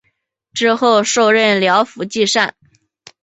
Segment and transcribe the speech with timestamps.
[0.51, 2.55] 之后授任辽府纪善。